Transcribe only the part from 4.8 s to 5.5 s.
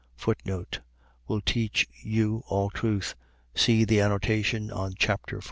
chap. 14.